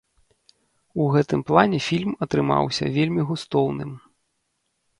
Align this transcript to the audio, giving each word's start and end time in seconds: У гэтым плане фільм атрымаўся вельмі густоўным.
У 1.03 1.05
гэтым 1.15 1.43
плане 1.49 1.79
фільм 1.89 2.15
атрымаўся 2.27 2.85
вельмі 2.99 3.21
густоўным. 3.33 3.95